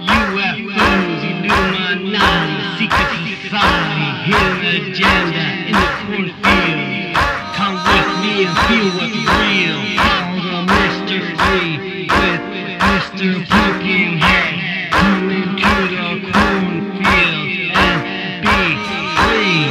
[0.00, 3.10] UFOs, Illuminati, secret
[3.42, 7.14] society, hidden agenda in the cornfield.
[7.54, 9.78] Come with me and feel what's real.
[9.94, 12.42] Follow the mystery with
[12.82, 13.46] Mr.
[13.46, 14.90] Pumpkinhead.
[14.90, 17.46] Come into the cornfield
[17.78, 17.98] and
[18.42, 18.62] be
[19.14, 19.70] free.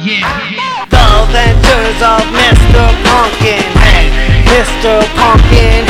[0.00, 0.88] Yeah.
[0.88, 2.84] The Adventures of Mr.
[3.04, 4.08] Pumpkinhead.
[4.48, 5.04] Mr.
[5.14, 5.87] Pumpkinhead is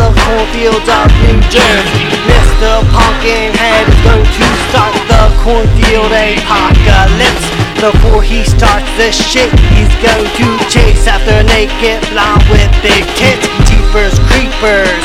[0.00, 2.06] of cornfields of New Jersey.
[2.28, 2.82] Mr.
[2.92, 7.46] Pumpkinhead is going to start the cornfield apocalypse.
[7.80, 13.46] Before he starts this shit, he's going to chase after naked blonde with big tits.
[13.68, 15.02] Jeepers, creepers,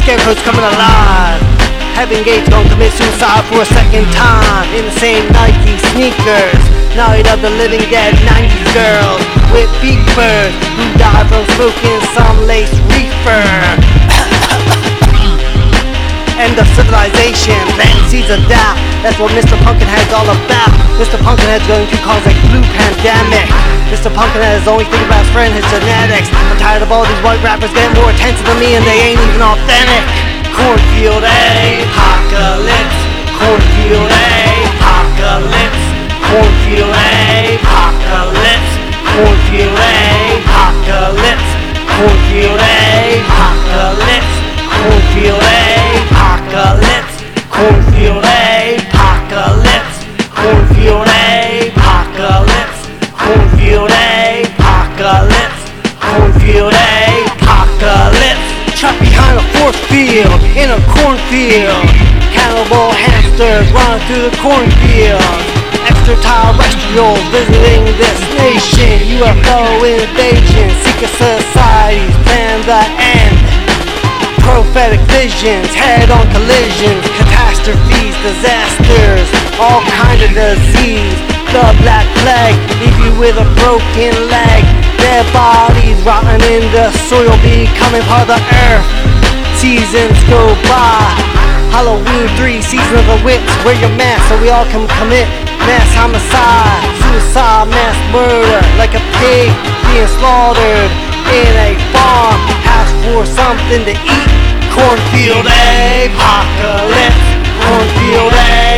[0.00, 1.42] scarecrows coming alive.
[1.94, 6.62] Heaven Gates gonna commit suicide for a second time in the same Nike sneakers.
[6.96, 9.22] Night of the living dead, 90s girls
[9.52, 14.01] with beepers who died from smoking some lace reefer.
[16.52, 17.64] End of civilization,
[18.12, 18.76] seeds of doubt.
[19.00, 19.56] That's what Mr.
[19.64, 20.68] Pumpkinhead's all about.
[21.00, 21.16] Mr.
[21.16, 23.48] Pumpkinhead's going to cause a blue pandemic.
[23.88, 24.12] Mr.
[24.12, 26.28] Pumpkinhead is only thinking about his friend, his genetics.
[26.28, 29.16] I'm tired of all these white rappers getting more attention than me and they ain't
[29.24, 30.04] even authentic.
[30.52, 33.00] Cornfield apocalypse.
[33.32, 35.84] Cornfield apocalypse.
[36.20, 38.72] Cornfield apocalypse.
[39.08, 39.81] Cornfield.
[58.82, 61.86] Trapped behind a force field in a cornfield.
[62.34, 65.22] Cannibal hamsters run through the cornfield.
[65.86, 69.22] Extraterrestrials visiting this nation.
[69.22, 70.66] UFO invasion.
[70.82, 73.38] Secret societies plan the end.
[74.42, 79.30] Prophetic visions, head-on collisions, catastrophes, disasters,
[79.62, 81.14] all kind of disease.
[81.54, 84.81] The black plague, leave you with a broken leg.
[85.02, 88.40] Their bodies rotting in the soil, becoming part of the
[88.70, 88.86] earth.
[89.58, 91.02] Seasons go by.
[91.74, 93.42] Halloween 3, season of the witch.
[93.66, 95.26] Wear your mask so we all can commit
[95.66, 99.50] mass homicide, suicide, mass murder, like a pig
[99.90, 100.92] being slaughtered
[101.34, 104.30] in a farm house for something to eat.
[104.70, 107.26] Cornfield apocalypse.
[107.58, 108.71] Cornfield apocalypse.